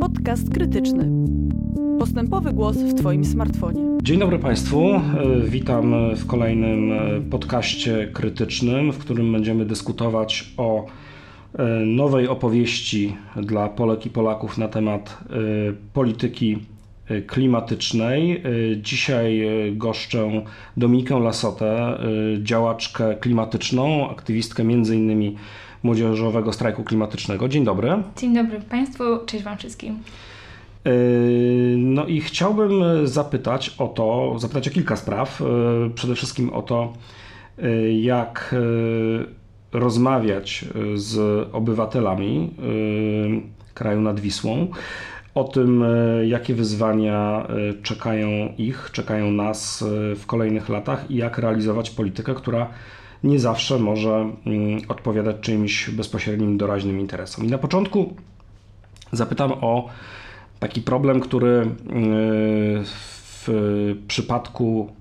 [0.00, 1.10] Podcast krytyczny.
[1.98, 3.80] Postępowy głos w Twoim smartfonie.
[4.02, 4.90] Dzień dobry Państwu.
[4.90, 5.02] E,
[5.44, 10.86] witam w kolejnym e, podcaście krytycznym, w którym będziemy dyskutować o
[11.58, 15.18] e, nowej opowieści dla Polek i Polaków na temat
[15.92, 16.58] polityki
[17.26, 18.42] klimatycznej.
[18.82, 20.44] Dzisiaj goszczę
[20.76, 21.98] Dominikę Lasotę,
[22.42, 25.36] działaczkę klimatyczną, aktywistkę między innymi
[25.84, 27.48] Młodzieżowego Strajku Klimatycznego.
[27.48, 27.92] Dzień dobry.
[28.16, 29.98] Dzień dobry Państwu, cześć Wam wszystkim.
[30.84, 30.92] Yy,
[31.78, 32.72] no i chciałbym
[33.06, 35.40] zapytać o to, zapytać o kilka spraw.
[35.40, 36.92] Yy, przede wszystkim o to,
[37.58, 38.54] yy, jak
[39.72, 41.18] rozmawiać z
[41.52, 42.50] obywatelami
[43.74, 44.66] kraju nad Wisłą,
[45.34, 45.84] o tym,
[46.26, 47.46] jakie wyzwania
[47.82, 49.84] czekają ich, czekają nas
[50.16, 52.68] w kolejnych latach i jak realizować politykę, która
[53.24, 57.44] nie zawsze może mm, odpowiadać czymś bezpośrednim, doraźnym interesom.
[57.44, 58.14] I na początku
[59.12, 59.88] zapytam o
[60.58, 61.66] taki problem, który y,
[62.84, 63.48] w
[64.08, 64.92] przypadku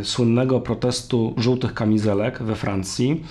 [0.00, 3.24] y, słynnego protestu żółtych kamizelek we Francji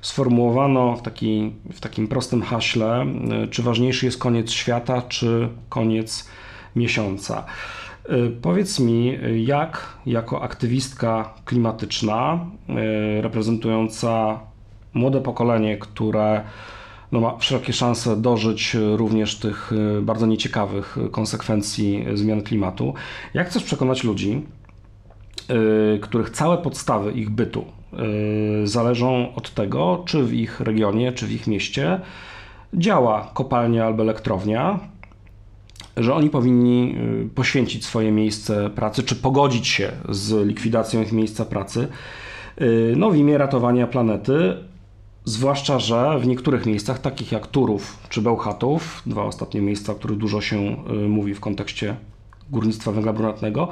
[0.00, 3.06] sformułowano w, taki, w takim prostym haśle,
[3.44, 6.28] y, czy ważniejszy jest koniec świata, czy koniec
[6.76, 7.44] miesiąca.
[8.42, 12.46] Powiedz mi, jak jako aktywistka klimatyczna,
[13.20, 14.40] reprezentująca
[14.94, 16.44] młode pokolenie, które
[17.12, 22.94] no ma wszelkie szanse dożyć również tych y, bardzo nieciekawych konsekwencji zmian klimatu.
[23.34, 24.42] Jak chcesz przekonać ludzi,
[26.00, 27.64] których całe podstawy ich bytu
[28.64, 32.00] zależą od tego, czy w ich regionie, czy w ich mieście
[32.74, 34.78] działa kopalnia albo elektrownia,
[35.96, 36.96] że oni powinni
[37.34, 41.88] poświęcić swoje miejsce pracy, czy pogodzić się z likwidacją ich miejsca pracy,
[42.96, 44.56] no w imię ratowania planety,
[45.28, 50.18] Zwłaszcza, że w niektórych miejscach, takich jak Turów czy Bełchatów, dwa ostatnie miejsca, o których
[50.18, 50.56] dużo się
[50.90, 51.96] y, mówi w kontekście
[52.50, 53.68] górnictwa węgla brunatnego,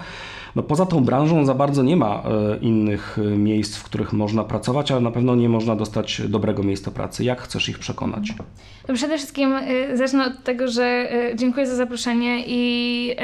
[0.57, 2.23] no poza tą branżą za bardzo nie ma
[2.55, 6.63] y, innych y, miejsc, w których można pracować, ale na pewno nie można dostać dobrego
[6.63, 7.25] miejsca pracy.
[7.25, 8.33] Jak chcesz ich przekonać?
[8.95, 9.55] Przede wszystkim
[9.95, 13.17] zacznę od tego, że dziękuję za zaproszenie i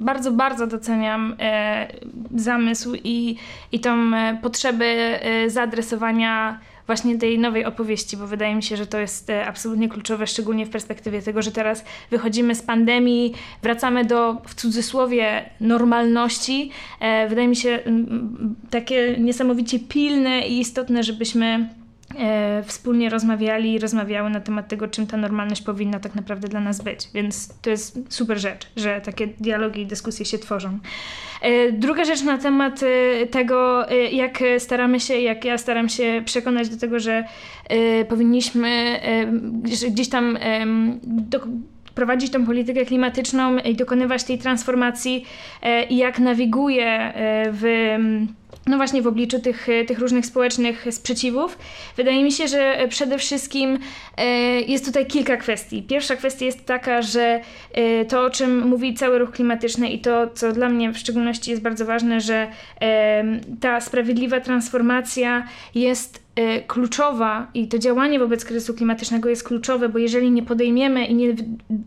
[0.00, 1.36] bardzo, bardzo doceniam
[2.36, 3.36] zamysł i,
[3.72, 4.10] i tą
[4.42, 4.84] potrzebę
[5.46, 10.26] zaadresowania właśnie tej nowej opowieści, bo wydaje mi się, że to jest e, absolutnie kluczowe,
[10.26, 16.70] szczególnie w perspektywie tego, że teraz wychodzimy z pandemii, wracamy do w cudzysłowie normalności.
[17.00, 17.78] E, wydaje mi się
[18.70, 21.68] takie niesamowicie pilne i istotne, żebyśmy
[22.64, 26.80] wspólnie rozmawiali i rozmawiały na temat tego, czym ta normalność powinna tak naprawdę dla nas
[26.80, 27.08] być.
[27.14, 30.78] Więc to jest super rzecz, że takie dialogi i dyskusje się tworzą.
[31.42, 36.22] E, druga rzecz na temat e, tego, e, jak staramy się, jak ja staram się
[36.24, 37.24] przekonać do tego, że
[38.08, 39.00] powinniśmy
[39.62, 40.38] gdzieś tam
[41.04, 41.40] do,
[41.94, 45.24] prowadzić tą politykę klimatyczną i dokonywać tej transformacji
[45.90, 47.12] i jak nawiguję
[47.52, 47.96] w
[48.66, 51.58] no właśnie w obliczu tych, tych różnych społecznych sprzeciwów.
[51.96, 53.78] Wydaje mi się, że przede wszystkim
[54.16, 54.26] e,
[54.60, 55.82] jest tutaj kilka kwestii.
[55.82, 57.40] Pierwsza kwestia jest taka, że
[57.72, 61.50] e, to, o czym mówi cały ruch klimatyczny i to, co dla mnie w szczególności
[61.50, 62.46] jest bardzo ważne, że
[63.60, 66.21] ta sprawiedliwa transformacja jest
[66.66, 71.34] kluczowa i to działanie wobec kryzysu klimatycznego jest kluczowe, bo jeżeli nie podejmiemy i nie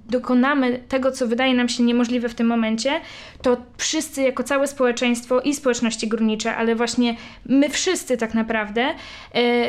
[0.09, 2.91] dokonamy tego, co wydaje nam się niemożliwe w tym momencie,
[3.41, 8.93] to wszyscy jako całe społeczeństwo i społeczności górnicze, ale właśnie my wszyscy tak naprawdę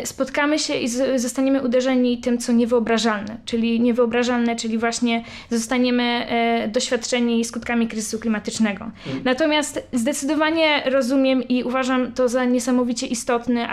[0.02, 6.26] y, spotkamy się i zostaniemy uderzeni tym, co niewyobrażalne, czyli niewyobrażalne, czyli właśnie zostaniemy
[6.64, 8.84] y, doświadczeni skutkami kryzysu klimatycznego.
[8.84, 9.24] Mhm.
[9.24, 13.68] Natomiast zdecydowanie rozumiem i uważam to za niesamowicie istotny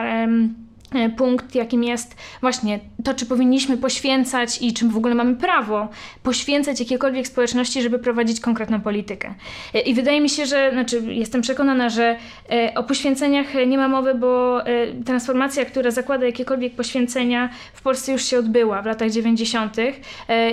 [1.17, 5.87] punkt, jakim jest właśnie to, czy powinniśmy poświęcać i czym w ogóle mamy prawo
[6.23, 9.33] poświęcać jakiekolwiek społeczności, żeby prowadzić konkretną politykę.
[9.73, 12.15] E, I wydaje mi się, że, znaczy jestem przekonana, że
[12.51, 14.61] e, o poświęceniach nie ma mowy, bo
[15.05, 19.77] transformacja, która zakłada jakiekolwiek poświęcenia w Polsce już się odbyła w latach 90.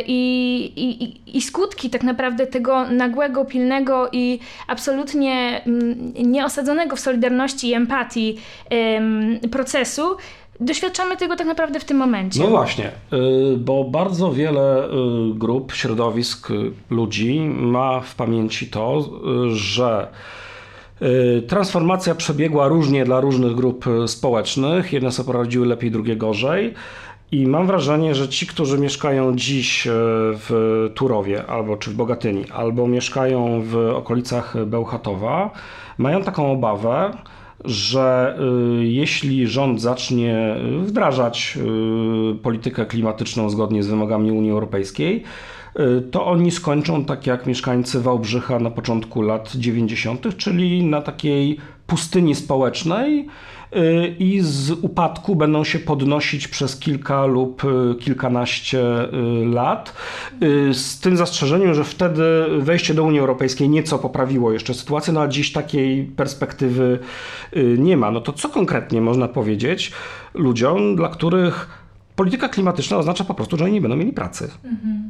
[0.07, 4.39] I, i, i skutki tak naprawdę tego nagłego, pilnego i
[4.69, 8.39] absolutnie mm, nieosadzonego w solidarności i empatii
[9.51, 10.17] procesu
[10.61, 12.41] doświadczamy tego tak naprawdę w tym momencie.
[12.41, 14.91] No właśnie, y, bo bardzo wiele y,
[15.35, 19.11] grup, środowisk y, ludzi ma w pamięci to,
[19.53, 20.09] że
[21.49, 24.93] transformacja przebiegła różnie dla różnych grup społecznych.
[24.93, 26.75] Jedne sobie poradziły lepiej, drugie gorzej.
[27.33, 32.87] I mam wrażenie, że ci, którzy mieszkają dziś w Turowie, albo czy w Bogatyni, albo
[32.87, 35.51] mieszkają w okolicach Bełchatowa,
[35.99, 37.13] mają taką obawę,
[37.65, 38.37] że
[38.81, 41.59] y, jeśli rząd zacznie wdrażać
[42.33, 45.23] y, politykę klimatyczną zgodnie z wymogami Unii Europejskiej,
[45.81, 51.59] y, to oni skończą tak jak mieszkańcy Wałbrzycha na początku lat 90., czyli na takiej
[51.87, 53.60] pustyni społecznej, Y,
[54.19, 59.93] i z upadku będą się podnosić przez kilka lub y, kilkanaście y, lat.
[60.73, 62.23] Z tym zastrzeżeniem, że wtedy
[62.59, 66.99] wejście do Unii Europejskiej nieco poprawiło jeszcze sytuację, no ale dziś takiej perspektywy
[67.79, 68.11] nie ma.
[68.11, 69.93] No to co konkretnie można powiedzieć
[70.35, 71.69] ludziom, dla których
[72.17, 74.51] polityka klimatyczna oznacza po prostu, że oni nie będą mieli pracy?
[74.65, 75.10] Mhm.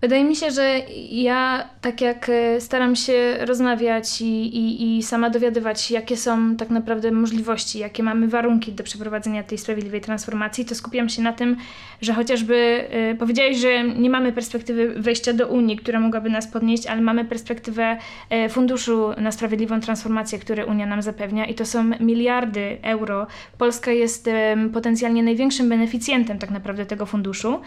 [0.00, 5.30] Wydaje mi się, że ja tak jak e, staram się rozmawiać i, i, i, sama
[5.30, 10.74] dowiadywać jakie są tak naprawdę możliwości, jakie mamy warunki do przeprowadzenia tej sprawiedliwej transformacji, to
[10.74, 11.56] skupiam się na tym,
[12.00, 16.86] że chociażby y, powiedziałeś, że nie mamy perspektywy wejścia do Unii, która mogłaby nas podnieść,
[16.86, 17.98] ale mamy perspektywę
[18.32, 23.26] y, funduszu na sprawiedliwą transformację, który Unia nam zapewnia i to są miliardy euro.
[23.58, 24.32] Polska jest y,
[24.72, 27.60] potencjalnie największym beneficjentem tak naprawdę tego funduszu.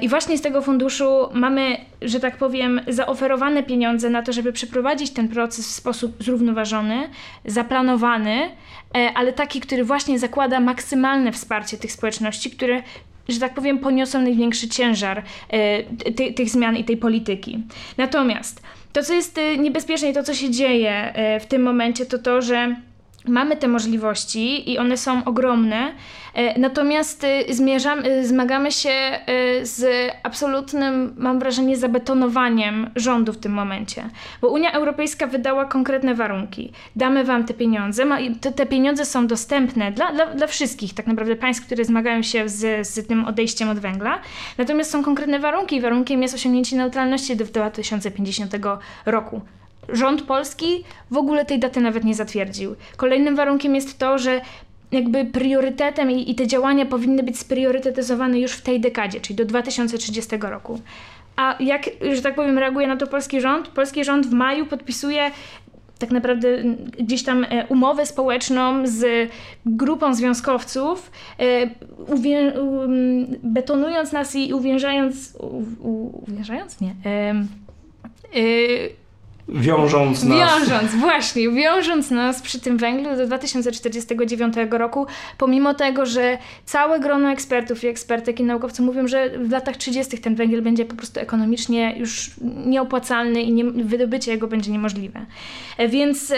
[0.00, 1.53] I właśnie z tego funduszu mamy,
[2.02, 7.08] że tak powiem, zaoferowane pieniądze na to, żeby przeprowadzić ten proces w sposób zrównoważony,
[7.44, 8.50] zaplanowany,
[9.14, 12.82] ale taki, który właśnie zakłada maksymalne wsparcie tych społeczności, które
[13.28, 15.18] że tak powiem, poniosą największy ciężar
[16.08, 17.58] y, ty, tych zmian i tej polityki.
[17.96, 18.62] Natomiast
[18.92, 22.42] to, co jest e, niebezpieczne i to, co się dzieje w tym momencie, to to,
[22.42, 22.76] że
[23.28, 25.92] mamy te możliwości i one są ogromne,
[26.34, 28.90] e, natomiast e, zmierzamy, zmagamy się
[29.62, 34.10] z absolutnym, mam wrażenie, zabetonowaniem rządu w tym momencie.
[34.40, 36.72] Bo Unia Europejska wydała konkretne warunki.
[36.96, 38.04] Damy wam te pieniądze,
[38.56, 42.88] te, pieniądze są dostępne dla, dla, dla wszystkich tak naprawdę państw, które zmagają się z,
[42.88, 44.18] z tym odejściem od węgla.
[44.58, 45.80] Natomiast są konkretne warunki.
[45.80, 48.54] Warunkiem jest osiągnięcie neutralności do 2050
[49.06, 49.40] roku
[49.88, 52.74] rząd polski w ogóle tej daty nawet nie zatwierdził.
[52.96, 54.40] Kolejnym warunkiem jest to, że
[54.92, 59.44] jakby priorytetem i, i te działania powinny być spriorytetyzowane już w tej dekadzie, czyli do
[59.44, 60.80] 2030 roku.
[61.36, 61.82] A jak,
[62.12, 63.68] że tak powiem, reaguje na to polski rząd?
[63.68, 65.30] Polski rząd w maju podpisuje
[65.98, 66.48] tak naprawdę
[66.98, 69.30] gdzieś tam e, umowę społeczną z
[69.66, 71.70] grupą związkowców, e,
[73.42, 75.38] betonując nas i uwiężając,
[76.26, 76.80] uwiężając?
[76.80, 76.94] Nie.
[77.06, 77.34] E,
[79.48, 80.38] Wiążąc nas.
[80.38, 85.06] Wiążąc, właśnie, wiążąc nas przy tym węglu do 2049 roku,
[85.38, 90.18] pomimo tego, że całe grono ekspertów i ekspertek i naukowców mówią, że w latach 30.
[90.18, 92.30] ten węgiel będzie po prostu ekonomicznie już
[92.66, 95.26] nieopłacalny i nie, wydobycie jego będzie niemożliwe.
[95.88, 96.32] Więc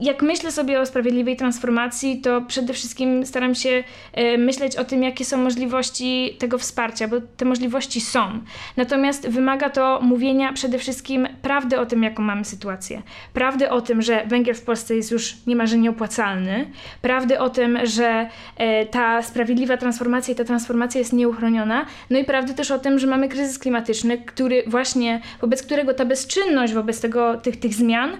[0.00, 3.84] jak myślę sobie o sprawiedliwej transformacji, to przede wszystkim staram się
[4.38, 8.40] myśleć o tym, jakie są możliwości tego wsparcia, bo te możliwości są.
[8.76, 13.02] Natomiast wymaga to mówienia przede wszystkim prawdy o tym, jak jaką mamy sytuację.
[13.32, 16.70] Prawdy o tym, że węgiel w Polsce jest już niemalże nieopłacalny,
[17.02, 22.24] prawdy o tym, że e, ta sprawiedliwa transformacja i ta transformacja jest nieuchroniona, no i
[22.24, 27.00] prawdy też o tym, że mamy kryzys klimatyczny, który właśnie, wobec którego ta bezczynność wobec
[27.00, 28.10] tego, tych, tych zmian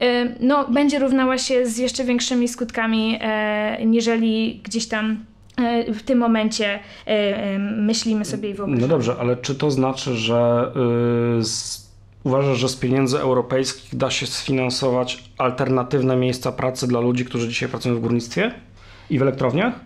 [0.00, 5.24] e, no, będzie równała się z jeszcze większymi skutkami, e, niżeli gdzieś tam
[5.56, 8.88] e, w tym momencie e, myślimy sobie i wyobrażamy.
[8.88, 10.72] No dobrze, ale czy to znaczy, że
[11.38, 11.89] y,
[12.24, 17.68] Uważasz, że z pieniędzy europejskich da się sfinansować alternatywne miejsca pracy dla ludzi, którzy dzisiaj
[17.68, 18.54] pracują w górnictwie
[19.10, 19.80] i w elektrowniach?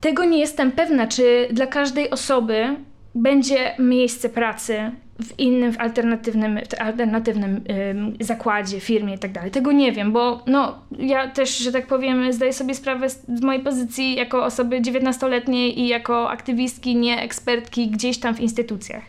[0.00, 2.76] Tego nie jestem pewna, czy dla każdej osoby
[3.14, 4.92] będzie miejsce pracy
[5.22, 9.50] w innym, w alternatywnym, alternatywnym ym, zakładzie, firmie i tak dalej.
[9.50, 13.42] Tego nie wiem, bo no, ja też, że tak powiem, zdaję sobie sprawę z, z
[13.42, 19.02] mojej pozycji jako osoby 19-letniej i jako aktywistki, nie ekspertki gdzieś tam w instytucjach.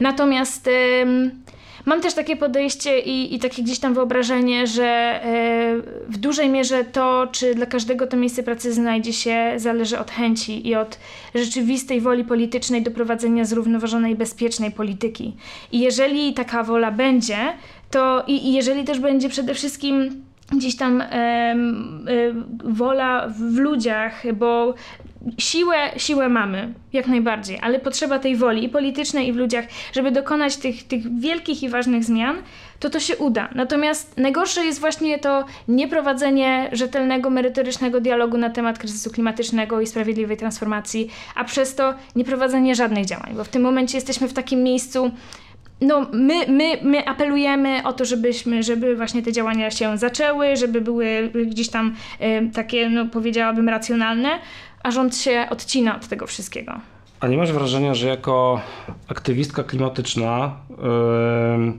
[0.00, 0.68] Natomiast
[1.02, 1.42] ym,
[1.86, 5.76] mam też takie podejście i, i takie gdzieś tam wyobrażenie, że e,
[6.08, 10.68] w dużej mierze to, czy dla każdego to miejsce pracy znajdzie się, zależy od chęci
[10.68, 10.98] i od
[11.34, 15.36] rzeczywistej woli politycznej do prowadzenia zrównoważonej, bezpiecznej polityki.
[15.72, 17.38] I jeżeli taka wola będzie,
[17.90, 21.56] to i, i jeżeli też będzie przede wszystkim gdzieś tam e, e,
[22.64, 24.74] wola w ludziach, bo
[25.38, 30.10] siłę, siłę mamy, jak najbardziej, ale potrzeba tej woli i politycznej, i w ludziach, żeby
[30.10, 32.36] dokonać tych, tych wielkich i ważnych zmian,
[32.80, 33.48] to to się uda.
[33.54, 40.36] Natomiast najgorsze jest właśnie to nieprowadzenie rzetelnego, merytorycznego dialogu na temat kryzysu klimatycznego i sprawiedliwej
[40.36, 45.10] transformacji, a przez to nieprowadzenie żadnych działań, bo w tym momencie jesteśmy w takim miejscu,
[45.80, 50.80] no, my, my, my apelujemy o to, żebyśmy, żeby właśnie te działania się zaczęły, żeby
[50.80, 54.28] były gdzieś tam y, takie, no powiedziałabym, racjonalne,
[54.84, 56.72] a rząd się odcina od tego wszystkiego.
[57.20, 58.60] A nie masz wrażenia, że jako
[59.08, 61.72] aktywistka klimatyczna yy,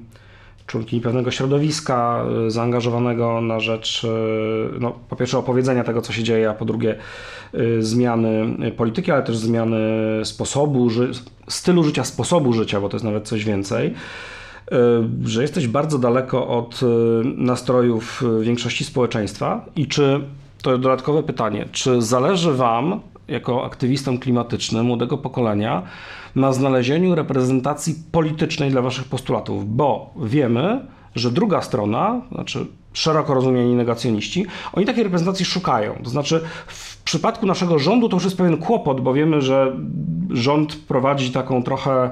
[0.67, 4.05] członkini pewnego środowiska zaangażowanego na rzecz,
[4.79, 6.95] no, po pierwsze, opowiedzenia tego, co się dzieje, a po drugie,
[7.79, 9.79] zmiany polityki, ale też zmiany
[10.23, 10.89] sposobu,
[11.47, 13.93] stylu życia, sposobu życia, bo to jest nawet coś więcej.
[15.25, 16.81] Że jesteś bardzo daleko od
[17.23, 20.21] nastrojów większości społeczeństwa i czy
[20.65, 25.83] to dodatkowe pytanie, czy zależy Wam jako aktywistom klimatycznym młodego pokolenia
[26.35, 33.75] na znalezieniu reprezentacji politycznej dla waszych postulatów, bo wiemy, że druga strona, znaczy szeroko rozumiani
[33.75, 35.95] negacjoniści, oni takiej reprezentacji szukają.
[36.03, 39.75] To znaczy w przypadku naszego rządu to już jest pewien kłopot, bo wiemy, że
[40.29, 42.11] rząd prowadzi taką trochę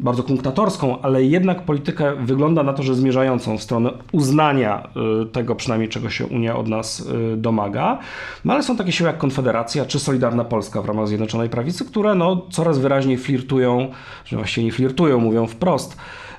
[0.00, 4.88] bardzo kunktatorską, ale jednak politykę wygląda na to, że zmierzającą w stronę uznania
[5.22, 7.98] y, tego przynajmniej, czego się Unia od nas y, domaga.
[8.44, 12.14] No ale są takie siły jak Konfederacja czy Solidarna Polska w ramach Zjednoczonej Prawicy, które
[12.14, 13.88] no, coraz wyraźniej flirtują,
[14.24, 15.96] że właściwie nie flirtują, mówią wprost,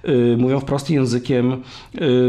[0.09, 1.61] y, mówią wprost językiem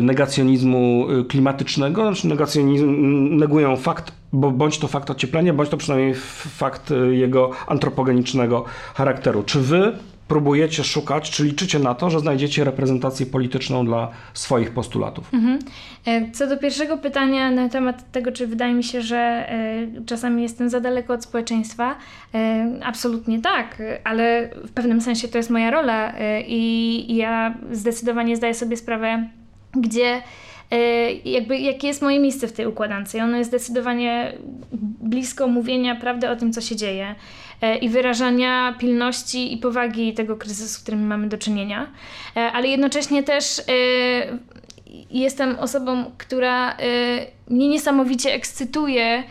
[0.03, 2.97] negacjonizmu klimatycznego, znaczy negacjonizm,
[3.37, 8.65] negują fakt bo bądź to fakt ocieplenia, bądź to przynajmniej fakt jego antropogenicznego
[8.95, 9.43] charakteru.
[9.43, 9.93] Czy wy
[10.29, 15.35] próbujecie szukać, czy liczycie na to, że znajdziecie reprezentację polityczną dla swoich postulatów?
[15.35, 15.59] Mhm.
[16.07, 20.43] E, co do pierwszego pytania na temat tego, czy wydaje mi się, że e, czasami
[20.43, 21.97] jestem za daleko od społeczeństwa,
[22.35, 26.13] e, absolutnie tak, ale w pewnym sensie to jest moja rola
[26.47, 29.29] i ja zdecydowanie zdaję sobie sprawę,
[29.77, 30.23] gdzie
[31.25, 34.33] jakby jakie jest moje miejsce w tej układance i ono jest zdecydowanie
[35.01, 37.15] blisko mówienia prawdy o tym, co się dzieje.
[37.65, 41.91] E, i wyrażania pilności i powagi tego kryzysu, z którym mamy do czynienia,
[42.37, 43.63] e, ale jednocześnie też e,
[45.11, 46.77] jestem osobą, która
[47.49, 49.23] mnie niesamowicie ekscytuje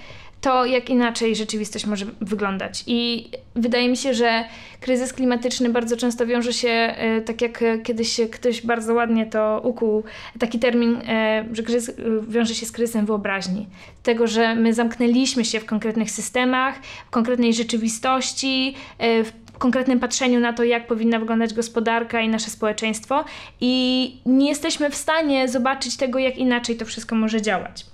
[0.43, 2.83] to, jak inaczej rzeczywistość może wyglądać.
[2.88, 4.43] I wydaje mi się, że
[4.79, 10.03] kryzys klimatyczny bardzo często wiąże się, e, tak jak kiedyś ktoś bardzo ładnie to ukuł,
[10.39, 11.93] taki termin, e, że kryzys e,
[12.27, 13.67] wiąże się z kryzysem wyobraźni.
[14.03, 16.75] Tego, że my zamknęliśmy się w konkretnych systemach,
[17.07, 23.25] w konkretnej rzeczywistości, w konkretnym patrzeniu na to, jak powinna wyglądać gospodarka i nasze społeczeństwo,
[23.62, 27.92] i nie jesteśmy w stanie zobaczyć tego, jak inaczej to wszystko może działać.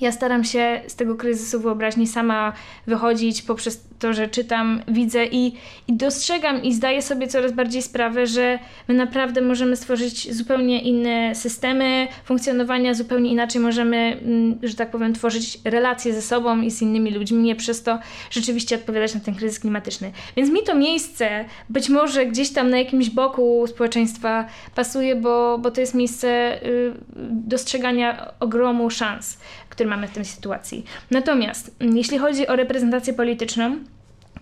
[0.00, 2.52] Ja staram się z tego kryzysu wyobraźni sama
[2.86, 5.46] wychodzić poprzez to, że czytam, widzę i,
[5.88, 11.34] i dostrzegam i zdaję sobie coraz bardziej sprawę, że my naprawdę możemy stworzyć zupełnie inne
[11.34, 16.82] systemy funkcjonowania, zupełnie inaczej możemy, mm, że tak powiem, tworzyć relacje ze sobą i z
[16.82, 17.98] innymi ludźmi, nie przez to
[18.30, 20.12] rzeczywiście odpowiadać na ten kryzys klimatyczny.
[20.36, 25.70] Więc mi to miejsce być może gdzieś tam na jakimś boku społeczeństwa pasuje, bo, bo
[25.70, 26.92] to jest miejsce y,
[27.30, 29.38] dostrzegania ogromu szans
[29.80, 30.84] który mamy w tej sytuacji.
[31.10, 33.76] Natomiast mm, jeśli chodzi o reprezentację polityczną,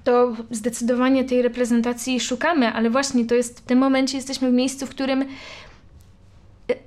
[0.04, 4.86] to zdecydowanie tej reprezentacji szukamy, ale właśnie to jest w tym momencie jesteśmy w miejscu,
[4.86, 5.26] w którym e,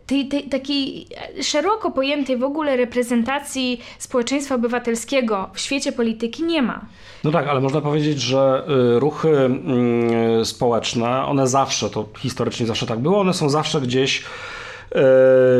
[0.07, 1.07] tej, tej takiej
[1.41, 6.85] szeroko pojętej w ogóle reprezentacji społeczeństwa obywatelskiego w świecie polityki nie ma.
[7.23, 8.63] No tak, ale można powiedzieć, że
[8.95, 14.23] y, ruchy mm, społeczne, one zawsze, to historycznie zawsze tak było, one są zawsze gdzieś
[14.23, 14.60] E,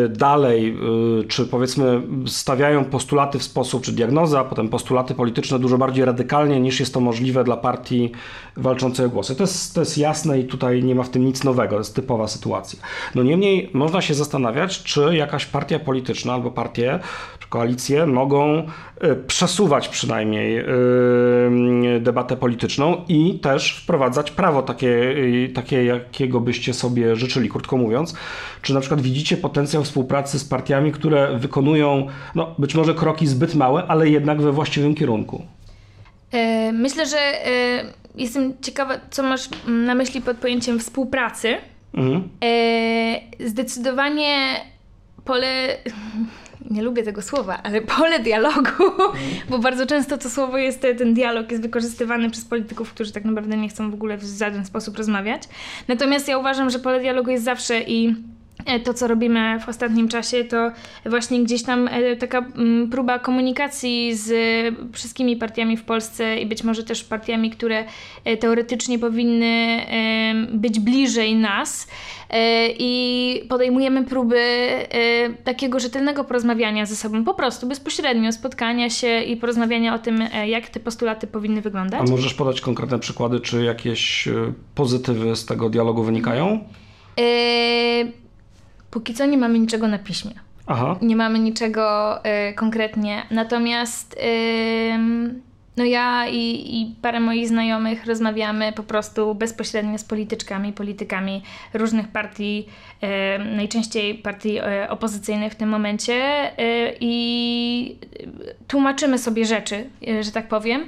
[0.10, 0.78] dalej,
[1.22, 6.06] e, czy powiedzmy stawiają postulaty w sposób, czy diagnoza, a potem postulaty polityczne dużo bardziej
[6.06, 8.12] radykalnie niż jest to możliwe dla partii
[8.58, 9.36] walczącej o głosy.
[9.36, 11.96] To jest, to jest jasne i tutaj nie ma w tym nic nowego, to jest
[11.96, 12.80] typowa sytuacja.
[13.16, 17.00] No niemniej można się zastanawiać, czy jakaś partia polityczna albo partie,
[17.52, 18.64] koalicje mogą
[19.02, 20.66] e, przesuwać przynajmniej
[22.00, 25.16] debatę polityczną i też wprowadzać prawo takie,
[25.56, 28.14] takie jakiego byście sobie życzyli, krótko mówiąc.
[28.62, 33.56] Czy na przykład widzicie potencjał współpracy z partiami, które wykonują no, być może kroki zbyt
[33.56, 35.46] małe, ale jednak we właściwym kierunku?
[36.32, 37.84] E, myślę, że e,
[38.16, 41.56] jestem ciekawa, co masz na myśli pod pojęciem współpracy.
[41.94, 42.30] Mhm.
[42.44, 44.56] E, zdecydowanie
[45.26, 45.78] pole
[46.70, 48.84] nie lubię tego słowa, ale pole dialogu,
[49.50, 53.58] bo bardzo często to słowo jest, ten dialog jest wykorzystywany przez polityków, którzy tak naprawdę
[53.58, 55.44] nie chcą w ogóle w żaden sposób rozmawiać.
[55.88, 58.41] Natomiast ja uważam, że pole dialogu jest zawsze i E,
[58.84, 60.72] to, co robimy w ostatnim czasie, to
[61.06, 64.32] właśnie gdzieś tam e, taka mm, próba komunikacji z
[64.94, 67.86] wszystkimi partiami w Polsce i być może też partiami, które
[68.26, 69.82] e, teoretycznie powinny
[70.54, 71.88] być bliżej nas.
[72.80, 74.40] I podejmujemy próby
[75.44, 80.70] takiego rzetelnego porozmawiania ze sobą, po prostu bezpośrednio, spotkania się i porozmawiania o tym, jak
[80.70, 82.02] te postulaty powinny wyglądać.
[82.02, 84.30] A możesz podać konkretne przykłady, czy jakieś
[84.76, 86.60] pozytywy z tego dialogu wynikają?
[88.92, 90.32] Póki co nie mamy niczego na piśmie.
[90.68, 90.96] Aha.
[91.02, 93.26] Nie mamy niczego y, konkretnie.
[93.32, 95.42] Natomiast y,
[95.78, 101.42] no ja i, i parę moich znajomych rozmawiamy po prostu bezpośrednio z polityczkami, politykami
[101.74, 102.68] różnych partii,
[103.02, 107.96] e, najczęściej partii e, opozycyjnych w tym momencie e, i
[108.68, 110.86] tłumaczymy sobie rzeczy, e, że tak powiem.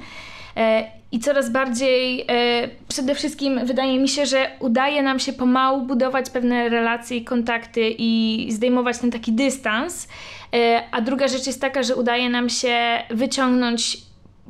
[0.57, 5.81] E, I coraz bardziej, e, przede wszystkim wydaje mi się, że udaje nam się pomału
[5.81, 10.07] budować pewne relacje i kontakty i zdejmować ten taki dystans.
[10.91, 13.97] A druga rzecz jest taka, że udaje nam się wyciągnąć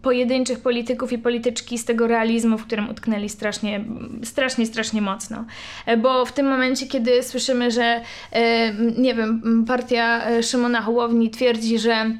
[0.03, 3.85] pojedynczych polityków i polityczki z tego realizmu, w którym utknęli strasznie,
[4.23, 5.45] strasznie, strasznie mocno.
[5.85, 11.29] E, bo w tym momencie, kiedy słyszymy, że e, nie wiem, partia e, Szymona Hołowni
[11.29, 12.17] twierdzi, że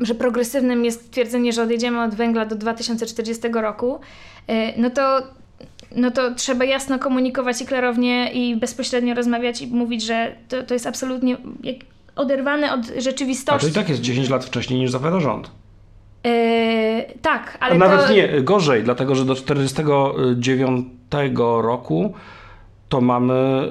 [0.00, 4.00] że progresywnym jest twierdzenie, że odejdziemy od węgla do 2040 roku,
[4.76, 5.22] no to,
[5.96, 10.74] no to trzeba jasno komunikować i klarownie i bezpośrednio rozmawiać i mówić, że to, to
[10.74, 11.36] jest absolutnie
[12.16, 13.66] oderwane od rzeczywistości.
[13.66, 15.50] A to i tak jest 10 lat wcześniej niż zapowiada rząd.
[16.24, 16.32] Yy,
[17.22, 17.74] tak, ale.
[17.74, 18.12] A nawet to...
[18.12, 20.86] nie, gorzej, dlatego że do 49
[21.62, 22.14] roku
[22.94, 23.68] to mamy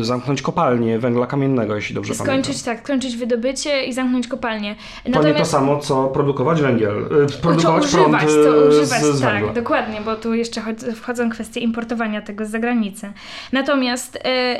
[0.00, 2.44] y, zamknąć kopalnię węgla kamiennego, jeśli dobrze skończyć, pamiętam.
[2.44, 4.76] Skończyć, tak, skończyć wydobycie i zamknąć kopalnię.
[5.06, 5.22] Natomiast...
[5.22, 9.02] To nie to samo, co produkować węgiel, y, produkować co używać, prąd co y, używać,
[9.02, 9.52] z, z tak, węgla.
[9.52, 10.62] dokładnie, bo tu jeszcze
[10.94, 13.12] wchodzą kwestie importowania tego z zagranicy.
[13.52, 14.18] Natomiast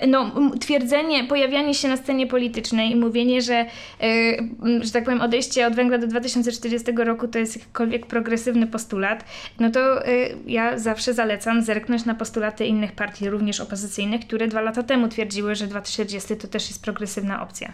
[0.09, 0.31] no,
[0.61, 3.67] twierdzenie, pojawianie się na scenie politycznej i mówienie, że,
[4.81, 9.25] że tak powiem, odejście od węgla do 2040 roku to jest jakikolwiek progresywny postulat,
[9.61, 9.81] no to
[10.47, 15.55] ja zawsze zalecam zerknąć na postulaty innych partii, również opozycyjnych, które dwa lata temu twierdziły,
[15.55, 17.73] że 2040 to też jest progresywna opcja.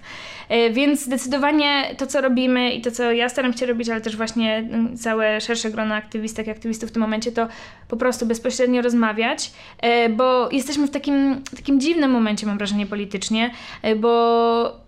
[0.48, 4.16] E, więc zdecydowanie to, co robimy i to, co ja staram się robić, ale też
[4.16, 7.48] właśnie mm, całe szersze grono aktywistek i aktywistów w tym momencie, to
[7.88, 13.50] po prostu bezpośrednio rozmawiać, e, bo jesteśmy w takim, takim dziwnym momencie, mam wrażenie, politycznie,
[13.82, 14.83] e, bo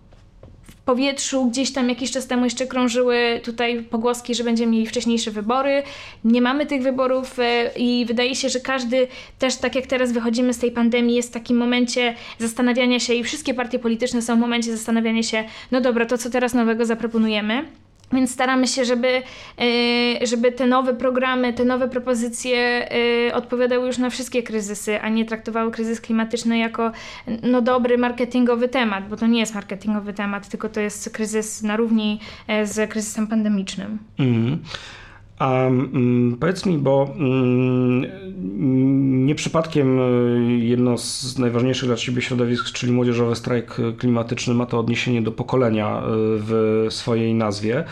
[0.87, 5.83] powietrzu gdzieś tam jakiś czas temu jeszcze krążyły tutaj pogłoski, że będziemy mieli wcześniejsze wybory.
[6.23, 9.07] Nie mamy tych wyborów e, i wydaje się, że każdy
[9.39, 13.23] też tak jak teraz wychodzimy z tej pandemii jest w takim momencie zastanawiania się i
[13.23, 17.86] wszystkie partie polityczne są w momencie zastanawiania się, no dobra, to co teraz nowego zaproponujemy.
[18.13, 22.89] Więc staramy się, żeby, e, żeby te nowe programy, te nowe propozycje
[23.29, 26.91] e, odpowiadały już na wszystkie kryzysy, a nie traktowały kryzys klimatyczny jako
[27.43, 31.77] no, dobry marketingowy temat, bo to nie jest marketingowy temat, tylko to jest kryzys na
[31.77, 33.97] równi e, z kryzysem pandemicznym.
[34.19, 34.59] Mm.
[35.39, 38.05] A mm, powiedz mi, bo mm,
[39.25, 39.99] nie przypadkiem
[40.59, 46.01] jedno z najważniejszych dla Ciebie środowisk, czyli Młodzieżowy Strajk Klimatyczny, ma to odniesienie do pokolenia
[46.07, 47.83] w swojej nazwie.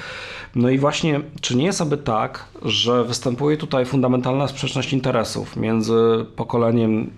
[0.56, 6.26] No i właśnie, czy nie jest aby tak, że występuje tutaj fundamentalna sprzeczność interesów między
[6.36, 7.10] pokoleniem,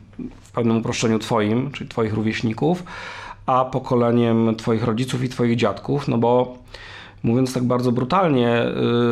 [0.41, 2.83] w pewnym uproszczeniu Twoim, czyli Twoich rówieśników,
[3.45, 6.07] a pokoleniem Twoich rodziców i Twoich dziadków?
[6.07, 6.57] No bo
[7.27, 8.65] Mówiąc tak bardzo brutalnie,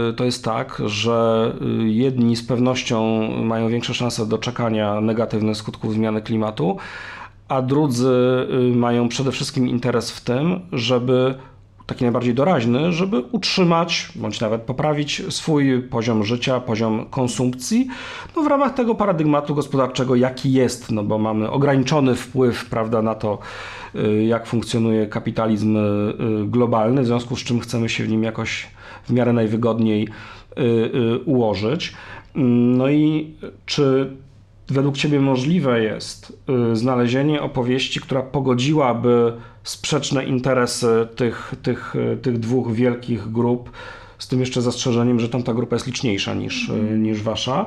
[0.09, 1.51] y, to jest tak, że
[1.81, 6.77] y, jedni z pewnością mają większe szanse doczekania negatywnych skutków zmiany klimatu,
[7.47, 8.13] a drudzy
[8.71, 11.35] y, mają przede wszystkim interes w tym, żeby
[11.85, 17.87] taki najbardziej doraźny, żeby utrzymać bądź nawet poprawić swój poziom życia, poziom konsumpcji
[18.35, 23.15] no w ramach tego paradygmatu gospodarczego, jaki jest, no bo mamy ograniczony wpływ prawda, na
[23.15, 23.39] to,
[24.27, 25.81] jak funkcjonuje kapitalizm y,
[26.47, 28.67] globalny, w związku z czym chcemy się w nim jakoś
[29.07, 30.07] w miarę najwygodniej
[30.57, 31.93] y, ułożyć.
[32.75, 33.33] No i
[33.65, 34.09] czy
[34.67, 43.31] według Ciebie możliwe jest znalezienie opowieści, która pogodziłaby sprzeczne interesy tych, tych, tych dwóch wielkich
[43.31, 43.69] grup,
[44.19, 47.03] z tym jeszcze zastrzeżeniem, że tamta grupa jest liczniejsza niż, mm.
[47.03, 47.65] niż wasza.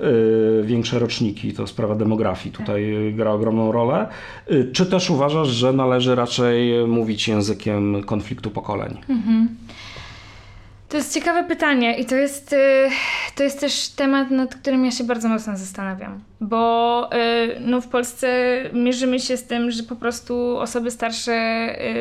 [0.00, 0.66] Mm.
[0.66, 3.16] Większe roczniki, to sprawa demografii tutaj tak.
[3.16, 4.08] gra ogromną rolę.
[4.50, 8.96] Y, czy też uważasz, że należy raczej mówić językiem konfliktu pokoleń?
[9.08, 9.46] Mm -hmm.
[10.90, 12.88] To jest ciekawe pytanie i to jest, y,
[13.34, 17.88] to jest też temat, nad którym ja się bardzo mocno zastanawiam bo y, no, w
[17.88, 21.32] Polsce mierzymy się z tym, że po prostu osoby starsze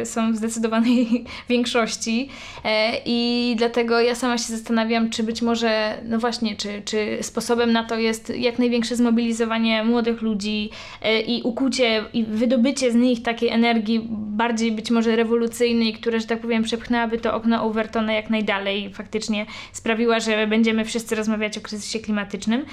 [0.02, 2.30] y, są w zdecydowanej większości
[2.66, 7.72] e, i dlatego ja sama się zastanawiam, czy być może, no właśnie, czy, czy sposobem
[7.72, 10.70] na to jest jak największe zmobilizowanie młodych ludzi
[11.02, 16.28] e, i ukucie i wydobycie z nich takiej energii bardziej być może rewolucyjnej, która, że
[16.28, 21.58] tak powiem, przepchnęłaby to okno Overtona jak najdalej i faktycznie sprawiła, że będziemy wszyscy rozmawiać
[21.58, 22.66] o kryzysie klimatycznym.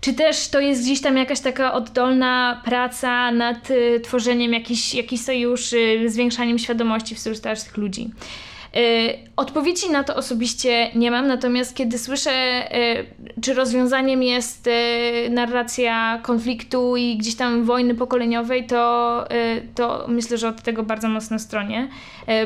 [0.00, 5.22] Czy też to jest gdzieś tam jakaś taka oddolna praca nad y, tworzeniem jakichś, jakichś
[5.22, 8.10] sojuszy, zwiększaniem świadomości wśród starszych ludzi?
[9.36, 12.64] Odpowiedzi na to osobiście nie mam, natomiast kiedy słyszę,
[13.42, 14.68] czy rozwiązaniem jest
[15.30, 19.24] narracja konfliktu i gdzieś tam wojny pokoleniowej, to,
[19.74, 21.88] to myślę, że od tego bardzo mocno stronie,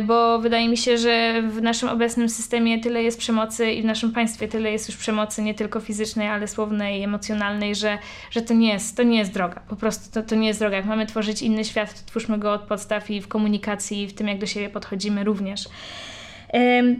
[0.03, 4.13] bo wydaje mi się, że w naszym obecnym systemie tyle jest przemocy i w naszym
[4.13, 7.99] państwie tyle jest już przemocy, nie tylko fizycznej, ale słownej, emocjonalnej, że,
[8.31, 9.61] że to, nie jest, to nie jest droga.
[9.69, 10.77] Po prostu to, to nie jest droga.
[10.77, 14.15] Jak mamy tworzyć inny świat, to twórzmy go od podstaw i w komunikacji, i w
[14.15, 15.69] tym, jak do siebie podchodzimy również.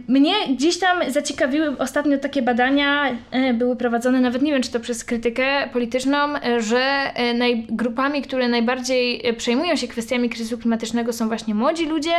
[0.07, 4.79] Mnie gdzieś tam zaciekawiły ostatnio takie badania, e, były prowadzone, nawet nie wiem, czy to
[4.79, 6.79] przez krytykę polityczną, e, że
[7.15, 12.13] e, naj, grupami, które najbardziej przejmują się kwestiami kryzysu klimatycznego są właśnie młodzi ludzie,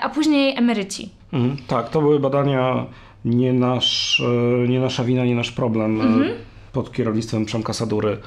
[0.00, 1.10] a później emeryci.
[1.32, 2.86] Mhm, tak, to były badania
[3.24, 4.22] nie, nasz,
[4.68, 6.30] nie nasza wina, nie nasz problem mhm.
[6.72, 8.18] pod kierownictwem Przemka Sadury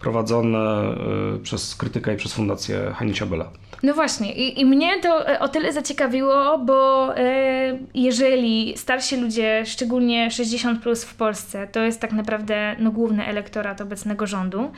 [0.00, 0.94] prowadzone
[1.42, 3.50] przez krytykę i przez Fundację Heinricha Bella.
[3.82, 9.62] No właśnie, I, i mnie to e, o tyle zaciekawiło, bo e, jeżeli starsi ludzie,
[9.66, 14.70] szczególnie 60 plus w Polsce, to jest tak naprawdę no, główny elektorat obecnego rządu,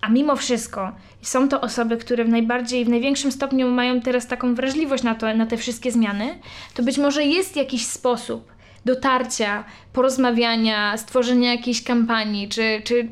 [0.00, 4.54] a mimo wszystko są to osoby, które w najbardziej, w największym stopniu mają teraz taką
[4.54, 6.38] wrażliwość na, to, na te wszystkie zmiany,
[6.74, 8.52] to być może jest jakiś sposób
[8.84, 13.08] dotarcia, porozmawiania, stworzenia jakiejś kampanii, czy, czy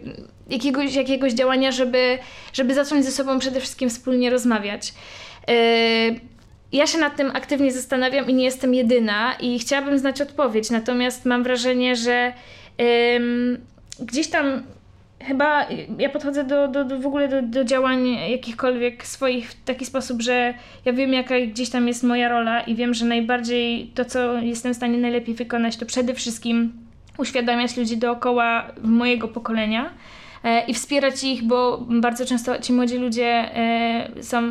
[0.53, 2.19] jakiegoś, jakiegoś działania, żeby,
[2.53, 4.95] żeby zacząć ze sobą przede wszystkim wspólnie rozmawiać.
[5.49, 5.55] Yy,
[6.73, 11.25] ja się nad tym aktywnie zastanawiam i nie jestem jedyna i chciałabym znać odpowiedź, natomiast
[11.25, 12.33] mam wrażenie, że
[14.01, 14.62] gdzieś tam
[15.21, 15.67] chyba
[15.99, 20.23] ja podchodzę do, do, do w ogóle do, do działań jakichkolwiek swoich w taki sposób,
[20.23, 24.38] że ja wiem jaka gdzieś tam jest moja rola i wiem, że najbardziej to, co
[24.38, 26.73] jestem w stanie najlepiej wykonać, to przede wszystkim
[27.19, 29.91] uświadamiać ludzi dookoła mojego pokolenia,
[30.66, 34.42] i wspierać ich, bo bardzo często ci młodzi ludzie e, są,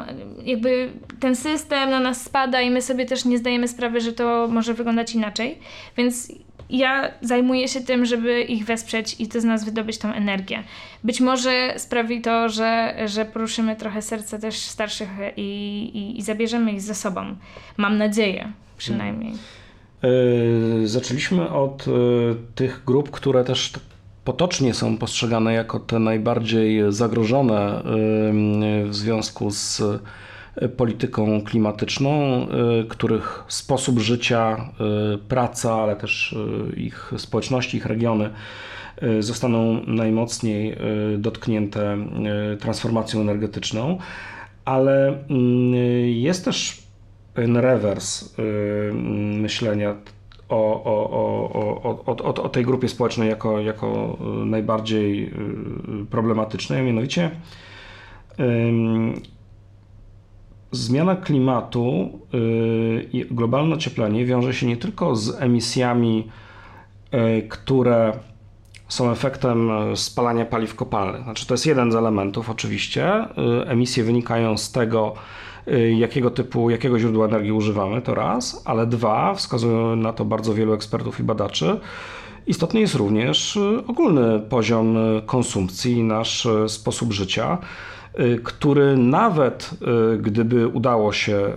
[0.46, 4.48] jakby ten system na nas spada i my sobie też nie zdajemy sprawy, że to
[4.52, 5.60] może wyglądać inaczej.
[5.98, 6.32] Więc
[6.70, 10.64] ja zajmuję się tym, żeby ich wesprzeć i to z nas wydobyć tą energię.
[11.04, 15.42] Być może sprawi to, że, że poruszymy trochę serce też starszych i,
[15.94, 17.36] i, i zabierzemy ich ze sobą.
[17.78, 19.34] Mam nadzieję, przynajmniej.
[20.04, 21.86] Yy, zaczęliśmy od
[22.56, 23.72] tych grup, które też
[24.24, 27.84] potocznie są postrzegane jako te najbardziej zagrożone
[28.86, 29.82] w związku z
[30.56, 32.48] e, polityką klimatyczną, e,
[32.90, 34.72] których sposób życia,
[35.14, 36.36] e, praca, ale też
[36.78, 38.30] ich społeczności, ich regiony
[39.20, 40.78] zostaną najmocniej
[41.18, 41.98] dotknięte
[42.60, 43.98] transformacją energetyczną,
[44.66, 45.74] ale mm,
[46.06, 46.84] jest też
[47.36, 48.36] rewers
[49.34, 49.96] myślenia
[50.52, 57.32] o, o, o, o, tej grupie społecznej jako, jako y, najbardziej y, problematycznej, a mianowicie
[60.72, 66.28] zmiana klimatu y, i globalne ocieplenie wiąże się nie tylko z emisjami,
[67.50, 68.14] które
[68.88, 71.24] są efektem spalania paliw kopalnych.
[71.24, 73.26] Znaczy, to jest jeden z elementów, oczywiście.
[73.66, 75.14] Emisje wynikają z tego,
[75.98, 80.74] jakiego typu, jakiego źródła energii używamy, to raz, ale dwa, wskazują na to bardzo wielu
[80.74, 81.80] ekspertów i badaczy,
[82.48, 87.58] Istotny jest również y, ogólny poziom y, konsumpcji nasz sposób życia.
[88.20, 89.70] Y, który nawet
[90.14, 91.54] y, gdyby udało się y,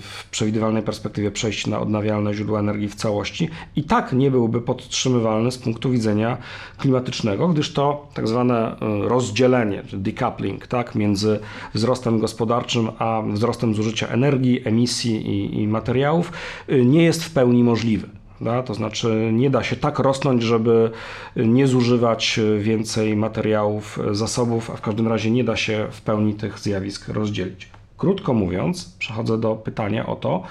[0.00, 5.52] w przewidywalnej perspektywie przejść na odnawialne źródła energii w całości, i tak nie byłby podtrzymywalny
[5.52, 6.38] z punktu widzenia
[6.78, 11.40] klimatycznego, gdyż to tak zwane rozdzielenie, decoupling, tak, między
[11.74, 16.32] wzrostem gospodarczym a wzrostem zużycia energii, emisji i, i materiałów
[16.68, 18.08] nie jest w pełni możliwy.
[18.40, 18.62] Da?
[18.62, 20.90] To znaczy nie da się tak rosnąć, żeby
[21.36, 26.58] nie zużywać więcej materiałów, zasobów, a w każdym razie nie da się w pełni tych
[26.58, 27.68] zjawisk rozdzielić.
[27.96, 30.42] Krótko mówiąc, przechodzę do pytania o to,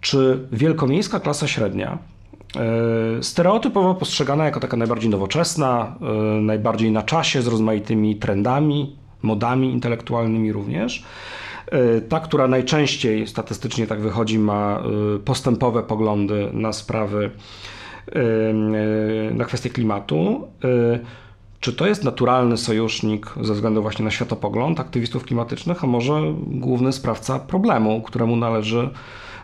[0.00, 1.98] czy wielkomiejska klasa średnia,
[2.56, 9.72] e, stereotypowo postrzegana jako taka najbardziej nowoczesna, e, najbardziej na czasie, z rozmaitymi trendami, modami
[9.72, 11.51] intelektualnymi również, E,
[12.08, 14.82] ta, która najczęściej statystycznie tak wychodzi, ma
[15.16, 17.30] e, postępowe poglądy na sprawy,
[18.12, 18.52] e,
[19.34, 20.48] na kwestie klimatu.
[21.60, 26.92] Czy to jest naturalny sojusznik ze względu właśnie na światopogląd aktywistów klimatycznych, a może główny
[26.92, 28.90] sprawca problemu, któremu należy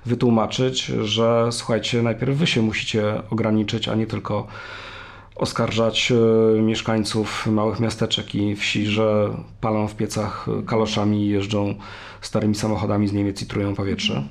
[0.07, 4.46] wytłumaczyć, że słuchajcie, najpierw wy się musicie ograniczyć, a nie tylko
[5.38, 6.12] oskarżać
[6.62, 11.74] mieszkańców małych miasteczek i wsi, że palą w piecach kaloszami i jeżdżą
[12.20, 14.22] starymi samochodami z Niemiec i trują powietrze?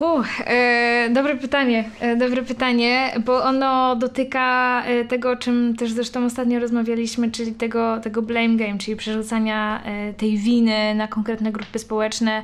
[0.00, 5.92] Uh, e, dobre pytanie, e, dobre pytanie, bo ono dotyka e, tego, o czym też
[5.92, 11.52] zresztą ostatnio rozmawialiśmy, czyli tego, tego blame game, czyli przerzucania e, tej winy na konkretne
[11.52, 12.42] grupy społeczne.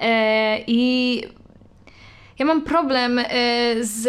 [0.00, 1.22] E, I
[2.38, 3.24] ja mam problem y,
[3.80, 4.08] z.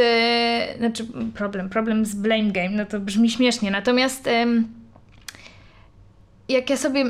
[0.77, 3.71] Znaczy, problem, problem z blame game, no to brzmi śmiesznie.
[3.71, 4.29] Natomiast.
[6.49, 7.05] jak ja sobie,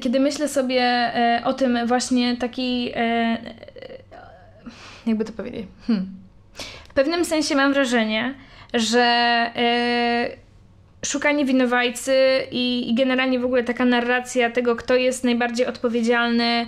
[0.00, 3.36] kiedy myślę sobie e, o tym właśnie taki, e,
[5.06, 6.06] jakby to powiedzieć, hmm.
[6.88, 8.34] w pewnym sensie mam wrażenie,
[8.74, 9.00] że
[9.56, 10.30] e,
[11.04, 12.14] szukanie winowajcy
[12.50, 16.66] i, i generalnie w ogóle taka narracja tego, kto jest najbardziej odpowiedzialny,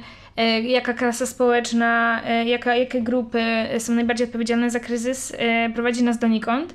[0.63, 3.43] jaka klasa społeczna, e, jaka, jakie grupy
[3.79, 6.75] są najbardziej odpowiedzialne za kryzys, e, prowadzi nas donikąd.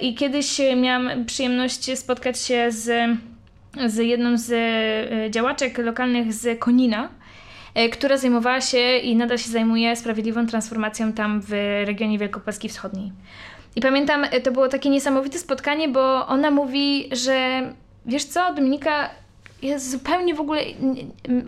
[0.00, 3.10] I kiedyś miałam przyjemność spotkać się z,
[3.86, 4.50] z jedną z
[5.32, 7.08] działaczek lokalnych z Konina,
[7.92, 11.50] która zajmowała się i nadal się zajmuje sprawiedliwą transformacją tam w
[11.86, 13.12] regionie Wielkopolski Wschodniej.
[13.78, 17.62] I pamiętam, e, to było takie niesamowite spotkanie, bo ona mówi, że
[18.06, 19.10] wiesz co, Dominika,
[19.62, 20.62] jest zupełnie w ogóle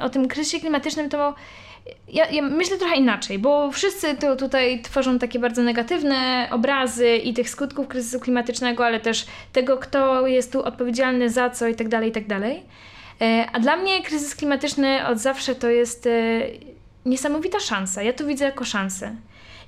[0.01, 1.35] o tym kryzysie klimatycznym to
[2.09, 7.35] ja, ja, myślę trochę inaczej, bo wszyscy tu, tutaj tworzą takie bardzo negatywne obrazy i
[7.35, 11.89] tych skutków kryzysu klimatycznego, ale też tego, kto jest tu odpowiedzialny za co i tak
[11.89, 12.63] dalej, i tak dalej.
[13.21, 16.11] E, a dla mnie kryzys klimatyczny od zawsze to jest e,
[17.07, 18.03] niesamowita szansa.
[18.03, 19.17] Ja to widzę jako szansę.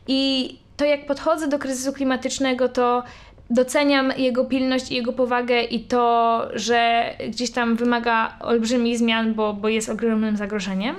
[0.08, 3.02] I to jak podchodzę do kryzysu klimatycznego, to
[3.50, 9.52] doceniam jego pilność i jego powagę i to, że gdzieś tam wymaga olbrzymich zmian, bo,
[9.52, 10.96] bo jest ogromnym zagrożeniem,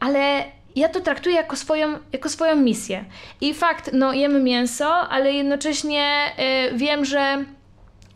[0.00, 0.44] ale
[0.76, 3.04] ja to traktuję jako swoją, jako swoją misję.
[3.40, 6.32] I fakt, no jemy mięso, ale jednocześnie
[6.72, 7.44] y, wiem, że,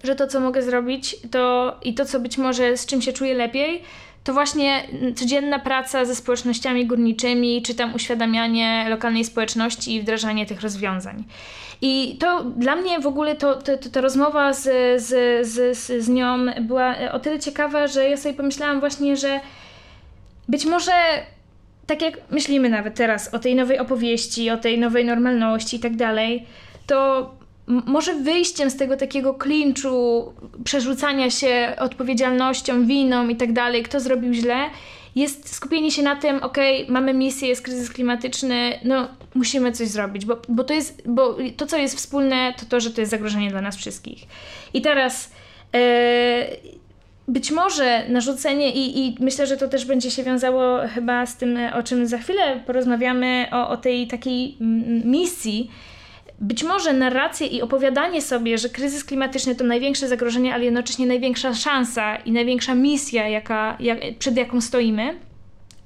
[0.05, 3.35] że to, co mogę zrobić to i to, co być może z czym się czuję
[3.35, 3.83] lepiej,
[4.29, 4.83] to właśnie
[5.17, 11.25] codzienna praca ze społecznościami górniczymi, czy tam uświadamianie lokalnej społeczności i wdrażanie tych rozwiązań.
[11.81, 14.63] I to dla mnie w ogóle to, to, to, ta rozmowa z,
[15.03, 19.41] z, z, z nią była o tyle ciekawa, że ja sobie pomyślałam właśnie, że
[20.49, 20.93] być może
[21.87, 25.97] tak jak myślimy nawet teraz o tej nowej opowieści, o tej nowej normalności i tak
[25.97, 26.47] dalej,
[26.87, 27.31] to
[27.69, 30.25] może wyjściem z tego takiego klinczu,
[30.65, 34.71] przerzucania się odpowiedzialnością, winą i tak dalej, kto zrobił źle,
[35.17, 36.57] jest skupienie się na tym, ok,
[36.89, 41.67] mamy misję, jest kryzys klimatyczny, no musimy coś zrobić, bo, bo, to, jest, bo to,
[41.67, 44.25] co jest wspólne, to to, że to jest zagrożenie dla nas wszystkich.
[44.75, 45.33] I teraz
[45.73, 45.81] yy,
[47.29, 51.59] być może narzucenie i, i myślę, że to też będzie się wiązało chyba z tym,
[51.75, 54.57] o czym za chwilę porozmawiamy, o, o tej takiej
[55.05, 55.71] misji,
[56.41, 61.55] być może narracje i opowiadanie sobie, że kryzys klimatyczny to największe zagrożenie, ale jednocześnie największa
[61.55, 65.19] szansa i największa misja, jaka, jak, przed jaką stoimy,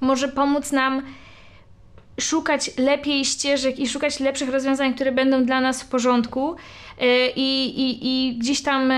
[0.01, 1.03] może pomóc nam
[2.21, 6.57] szukać lepiej ścieżek i szukać lepszych rozwiązań, które będą dla nas w porządku,
[7.37, 8.93] i, i, i gdzieś tam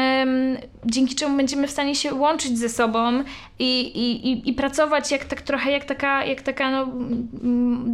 [0.86, 3.24] dzięki czemu będziemy w stanie się łączyć ze sobą
[3.58, 6.92] i, i, i pracować jak tak trochę jak taka, jak taka no,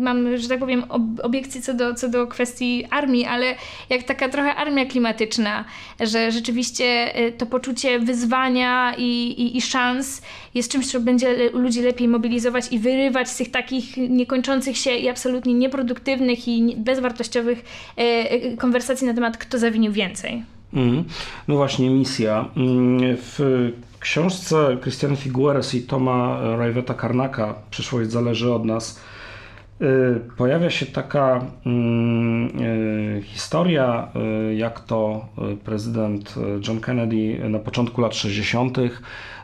[0.00, 0.84] mam, że tak powiem,
[1.22, 3.54] obiekcje co do, co do kwestii armii, ale
[3.90, 5.64] jak taka trochę armia klimatyczna,
[6.00, 10.22] że rzeczywiście e, to poczucie wyzwania i, i, i szans
[10.54, 15.08] jest czymś, co będzie ludzi lepiej mobilizować i wyrywać z tych takich niekończących się i
[15.08, 17.64] absolutnie nieproduktywnych i bezwartościowych
[17.96, 20.42] e, konwersacji na temat, kto zawinił więcej.
[20.72, 21.04] Mm.
[21.48, 22.48] No właśnie, misja.
[22.56, 23.38] Mm, w
[24.00, 29.00] książce Christian Figueres i Toma Rajweta Karnaka Przyszłość zależy od nas
[30.36, 34.08] pojawia się taka mm, y, historia,
[34.50, 35.28] y, jak to
[35.64, 36.34] prezydent
[36.68, 38.78] John Kennedy na początku lat 60.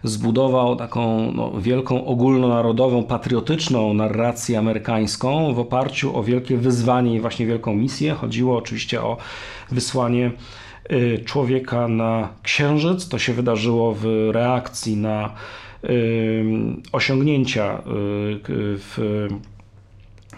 [0.04, 7.46] zbudował taką no, wielką ogólnonarodową, patriotyczną narrację amerykańską w oparciu o wielkie wyzwanie i właśnie
[7.46, 8.14] wielką misję.
[8.14, 9.16] Chodziło oczywiście o
[9.70, 10.32] wysłanie
[10.92, 13.08] y, człowieka na Księżyc.
[13.08, 15.32] To się wydarzyło w reakcji na
[15.84, 16.44] y,
[16.92, 17.80] osiągnięcia y,
[18.78, 19.28] w,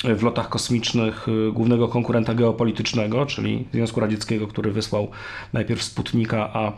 [0.05, 5.09] w lotach kosmicznych głównego konkurenta geopolitycznego, czyli Związku Radzieckiego, który wysłał
[5.53, 6.73] najpierw Sputnika, a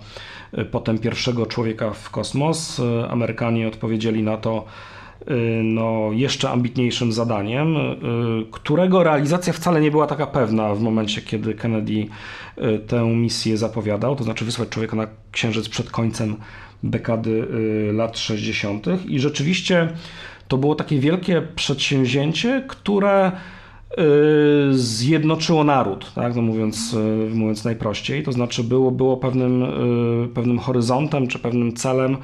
[0.70, 2.80] potem pierwszego człowieka w kosmos.
[3.08, 4.64] Amerykanie odpowiedzieli na to
[5.28, 7.90] Y, no, jeszcze ambitniejszym zadaniem, y,
[8.50, 12.06] którego realizacja wcale nie była taka pewna w momencie, kiedy Kennedy
[12.58, 16.36] y, tę misję zapowiadał, to znaczy wysłać człowieka na Księżyc przed końcem
[16.82, 17.46] dekady
[17.92, 18.86] lat 60.
[19.06, 19.88] I rzeczywiście
[20.50, 23.32] to było takie wielkie przedsięwzięcie, które
[24.70, 26.96] zjednoczyło naród, tak, no mówiąc,
[27.34, 28.22] mówiąc najprościej.
[28.22, 29.66] To znaczy było, było pewnym,
[30.34, 32.16] pewnym horyzontem czy pewnym celem,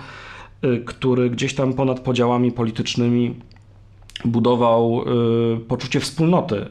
[0.64, 3.34] Y, który gdzieś tam ponad podziałami politycznymi
[4.24, 5.02] budował
[5.56, 6.66] y, poczucie wspólnoty,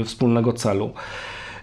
[0.00, 0.90] y, wspólnego celu.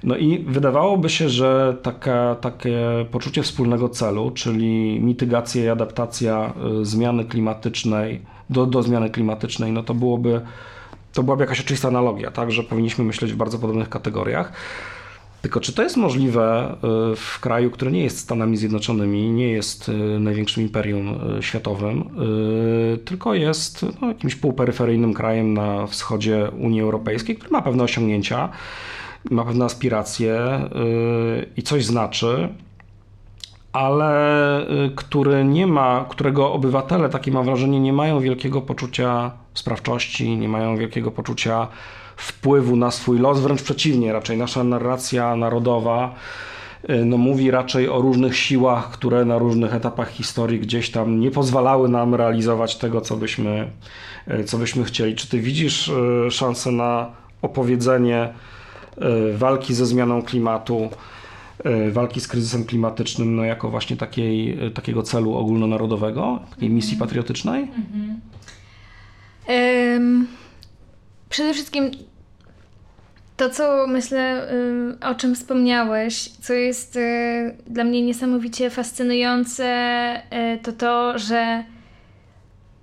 [0.04, 2.80] No i wydawałoby się, że taka, takie
[3.12, 9.94] poczucie wspólnego celu, czyli mitygacja i adaptacja zmiany klimatycznej do, do zmiany klimatycznej, no to
[9.94, 10.42] byłoby
[11.14, 14.54] to byłaby jakaś oczywista analogia, tak, że powinniśmy myśleć w bardzo podobnych kategoriach.
[15.44, 16.76] Tylko czy to jest możliwe
[17.12, 22.10] y, w kraju, który nie jest Stanami Zjednoczonymi, nie jest y, największym imperium y, światowym,
[23.06, 28.50] tylko jest no, jakimś półperyferyjnym krajem na wschodzie Unii Europejskiej, który ma pewne osiągnięcia,
[29.32, 30.40] ma pewne aspiracje
[31.58, 32.50] i coś znaczy,
[33.74, 40.50] ale który nie ma, którego obywatele, takie mam wrażenie, nie mają wielkiego poczucia sprawczości, nie
[40.50, 41.68] mają wielkiego poczucia
[42.16, 46.16] wpływu na swój los, wręcz przeciwnie, raczej nasza narracja narodowa
[46.90, 51.32] y, no, mówi raczej o różnych siłach, które na różnych etapach historii gdzieś tam nie
[51.32, 53.72] pozwalały nam realizować tego, co byśmy,
[54.32, 55.16] y, co byśmy chcieli.
[55.16, 58.34] Czy ty widzisz y, szansę na opowiedzenie
[59.34, 60.90] walki ze zmianą klimatu,
[61.92, 67.62] walki z kryzysem klimatycznym, no, jako właśnie takiej, takiego celu ogólnonarodowego, takiej misji patriotycznej?
[67.64, 68.22] Mhm.
[69.98, 70.28] Um
[71.34, 71.92] Przede wszystkim
[73.38, 74.48] to, co myślę,
[75.02, 77.00] o czym wspomniałeś, co jest
[77.68, 80.22] dla mnie niesamowicie fascynujące,
[80.64, 81.64] to to, że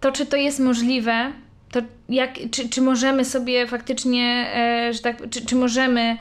[0.01, 1.33] to, czy to jest możliwe,
[1.71, 6.17] to jak, czy, czy możemy sobie faktycznie, e, że tak, czy, czy możemy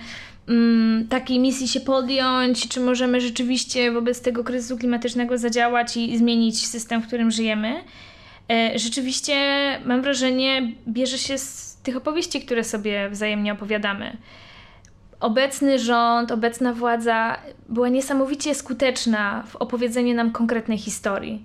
[0.49, 6.67] um, takiej misji się podjąć, czy możemy rzeczywiście wobec tego kryzysu klimatycznego zadziałać i zmienić
[6.67, 7.83] system, w którym żyjemy.
[8.51, 9.35] E, rzeczywiście
[9.85, 14.17] mam wrażenie, bierze się z tych opowieści, które sobie wzajemnie opowiadamy.
[15.19, 17.37] Obecny rząd, obecna władza
[17.69, 21.43] była niesamowicie skuteczna w opowiedzeniu nam konkretnej historii.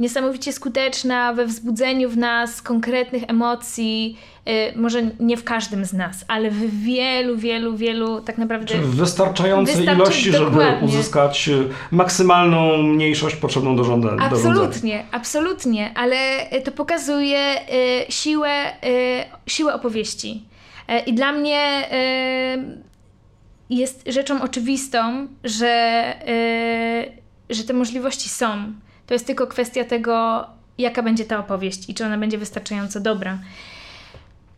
[0.00, 6.24] Niesamowicie skuteczna we wzbudzeniu w nas konkretnych emocji, yy, może nie w każdym z nas,
[6.28, 8.74] ale w wielu, wielu, wielu tak naprawdę.
[8.78, 10.74] w wystarczającej ilości, dokładnie.
[10.80, 14.22] żeby uzyskać y, maksymalną mniejszość potrzebną do rządzenia.
[14.22, 16.16] Absolutnie, absolutnie, ale
[16.64, 17.60] to pokazuje
[18.08, 20.42] y, siłę, y, siłę opowieści.
[20.90, 22.84] Y, I dla mnie y,
[23.70, 26.14] jest rzeczą oczywistą, że,
[27.50, 28.72] y, że te możliwości są
[29.06, 30.46] to jest tylko kwestia tego,
[30.78, 33.38] jaka będzie ta opowieść i czy ona będzie wystarczająco dobra.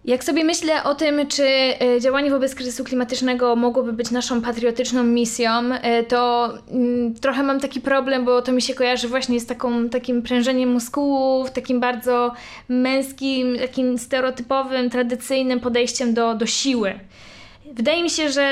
[0.07, 5.03] Jak sobie myślę o tym, czy e, działanie wobec kryzysu klimatycznego mogłoby być naszą patriotyczną
[5.03, 9.47] misją, e, to mm, trochę mam taki problem, bo to mi się kojarzy właśnie z
[9.47, 12.33] taką, takim prężeniem muskułów, takim bardzo
[12.69, 17.01] męskim, takim stereotypowym, tradycyjnym podejściem do, do siły.
[17.73, 18.43] Wydaje mi się, że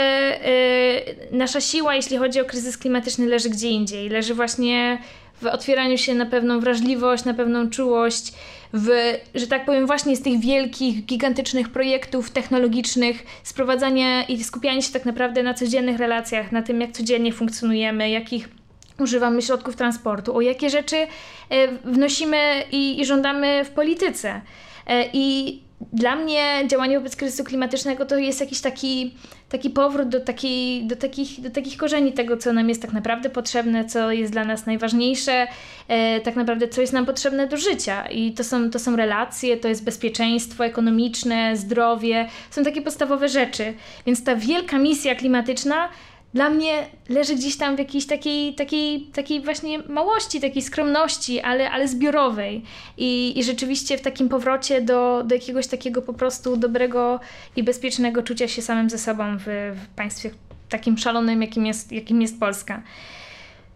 [1.33, 4.09] y, nasza siła, jeśli chodzi o kryzys klimatyczny, leży gdzie indziej.
[4.09, 4.99] Leży właśnie
[5.45, 8.33] w otwieraniu się na pewną wrażliwość, na pewną czułość,
[8.73, 8.89] w,
[9.35, 15.05] że tak powiem, właśnie z tych wielkich, gigantycznych projektów technologicznych, sprowadzania i skupiania się tak
[15.05, 18.49] naprawdę na codziennych relacjach, na tym, jak codziennie funkcjonujemy, jakich
[18.99, 21.09] używamy środków transportu, o jakie rzeczy e,
[21.85, 24.41] wnosimy i, i żądamy w polityce.
[24.87, 29.15] E, I dla mnie działanie wobec kryzysu klimatycznego to jest jakiś taki,
[29.49, 33.31] taki powrót do, takiej, do, takich, do takich korzeni tego, co nam jest tak naprawdę
[33.31, 35.47] potrzebne, co jest dla nas najważniejsze,
[35.89, 38.07] e, tak naprawdę co jest nam potrzebne do życia.
[38.07, 43.75] I to są, to są relacje, to jest bezpieczeństwo ekonomiczne, zdrowie, są takie podstawowe rzeczy.
[44.07, 45.89] Więc ta wielka misja klimatyczna
[46.35, 51.71] dla mnie leży gdzieś tam w jakiejś takiej, takiej, takiej właśnie małości, takiej skromności, ale,
[51.71, 52.63] ale zbiorowej.
[52.97, 57.21] I, I rzeczywiście w takim powrocie do, do jakiegoś takiego po prostu dobrego
[57.57, 59.45] i bezpiecznego czucia się samym ze sobą w,
[59.77, 60.31] w państwie
[60.69, 62.83] takim szalonym, jakim jest, jakim jest Polska.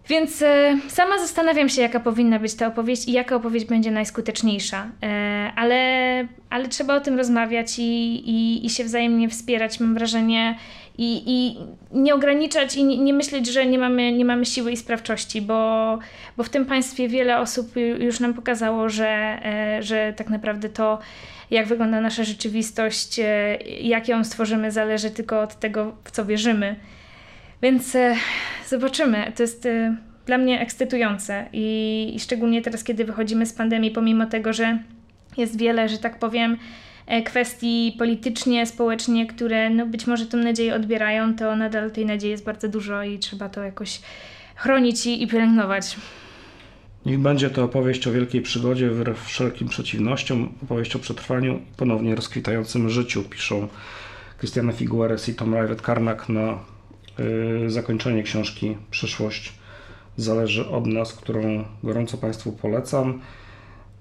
[0.08, 4.90] Więc e, sama zastanawiam się, jaka powinna być ta opowieść i jaka opowieść będzie najskuteczniejsza.
[5.02, 7.82] E, ale, ale trzeba o tym rozmawiać i,
[8.30, 10.58] i, i się wzajemnie wspierać, mam wrażenie,
[10.98, 11.56] i, i
[11.92, 15.98] nie ograniczać i nie, nie, myśleć, że nie mamy, nie mamy siły i sprawczości, bo,
[16.36, 20.98] bo w tym państwie wiele osób już nam pokazało, że, e, że tak naprawdę to,
[21.50, 26.76] jak wygląda nasza rzeczywistość, e, jak ją stworzymy, zależy tylko od tego, w co wierzymy.
[27.62, 28.14] Więc e,
[28.68, 29.32] zobaczymy.
[29.36, 29.68] To jest
[30.26, 34.78] dla mnie ekscytujące i, i szczególnie teraz, kiedy wychodzimy z pandemii, pomimo tego, że
[35.36, 36.56] jest wiele, że tak powiem,
[37.24, 42.44] kwestii politycznie, społecznie, które no być może tę nadzieję odbierają, to nadal tej nadziei jest
[42.44, 44.00] bardzo dużo i trzeba to jakoś
[44.56, 45.96] chronić i, i pielęgnować.
[47.06, 52.14] Niech będzie to opowieść o wielkiej przygodzie wbrew wszelkim przeciwnościom, opowieść o przetrwaniu i ponownie
[52.14, 53.68] rozkwitającym życiu, piszą
[54.38, 56.58] Christiana Figueres i Tom Rivet Karnak na
[57.66, 59.52] y, zakończenie książki Przyszłość
[60.16, 63.20] zależy od nas, którą gorąco Państwu polecam.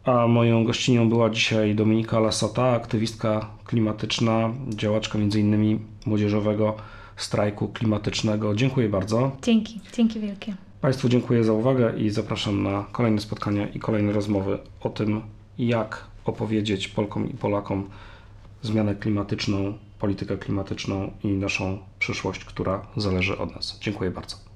[0.07, 5.79] A moją gościnią była dzisiaj Dominika Lasota, aktywistka klimatyczna, działaczka m.in.
[6.05, 6.75] młodzieżowego
[7.17, 8.55] strajku klimatycznego.
[8.55, 9.31] Dziękuję bardzo.
[9.41, 10.55] Dzięki, dzięki wielkie.
[10.81, 15.21] Państwu dziękuję za uwagę i zapraszam na kolejne spotkania i kolejne rozmowy o tym,
[15.57, 17.89] jak opowiedzieć Polkom i Polakom
[18.61, 23.77] zmianę klimatyczną, politykę klimatyczną i naszą przyszłość, która zależy od nas.
[23.81, 24.46] Dziękuję bardzo.